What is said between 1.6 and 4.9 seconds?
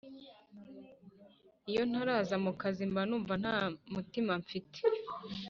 Iyo ntaraza mu kazi mbanumva ntamutima mfite